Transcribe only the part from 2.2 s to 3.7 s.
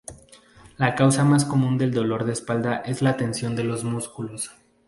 de espalda es la tensión de